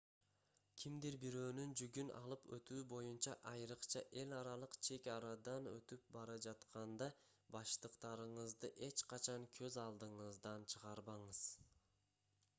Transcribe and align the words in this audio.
кимдир-бирөөнүн 0.81 1.73
жүгүн 1.81 2.07
алып 2.19 2.47
өтүү 2.57 2.85
боюнча 2.93 3.33
айрыкча 3.51 4.01
эл 4.21 4.31
аралык 4.37 4.73
чек 4.87 5.09
арадан 5.17 5.69
өтүп 5.73 6.07
бара 6.15 6.37
жатканда 6.45 7.07
баштыктарыңызды 7.57 8.71
эч 8.89 9.03
качан 9.13 9.45
көз 9.59 9.77
алдыңыздан 9.83 10.65
чыгарбаңыз 10.75 11.43